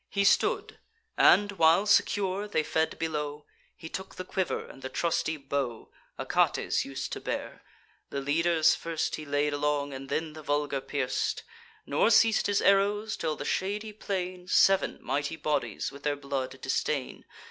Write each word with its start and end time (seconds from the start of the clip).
He 0.09 0.23
stood; 0.23 0.79
and, 1.15 1.51
while 1.51 1.85
secure 1.85 2.47
they 2.47 2.63
fed 2.63 2.97
below, 2.97 3.45
He 3.75 3.87
took 3.87 4.15
the 4.15 4.25
quiver 4.25 4.65
and 4.65 4.81
the 4.81 4.89
trusty 4.89 5.37
bow 5.37 5.91
Achates 6.17 6.83
us'd 6.91 7.11
to 7.13 7.21
bear: 7.21 7.61
the 8.09 8.19
leaders 8.19 8.73
first 8.73 9.17
He 9.17 9.27
laid 9.27 9.53
along, 9.53 9.93
and 9.93 10.09
then 10.09 10.33
the 10.33 10.41
vulgar 10.41 10.81
pierc'd; 10.81 11.43
Nor 11.85 12.09
ceas'd 12.09 12.47
his 12.47 12.63
arrows, 12.63 13.15
till 13.15 13.35
the 13.35 13.45
shady 13.45 13.93
plain 13.93 14.47
Sev'n 14.47 14.97
mighty 15.03 15.35
bodies 15.35 15.91
with 15.91 16.01
their 16.01 16.15
blood 16.15 16.59
distain. 16.61 17.23